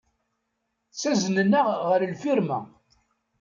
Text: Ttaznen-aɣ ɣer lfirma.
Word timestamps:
Ttaznen-aɣ 0.91 1.67
ɣer 1.89 1.99
lfirma. 2.11 2.59